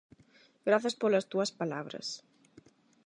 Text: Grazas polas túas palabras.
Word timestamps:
Grazas 0.69 0.95
polas 1.01 1.27
túas 1.31 1.51
palabras. 1.59 2.07